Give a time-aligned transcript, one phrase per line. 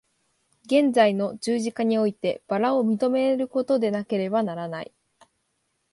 [0.65, 4.91] 現在の十字架において薔薇を認めることでなければならない。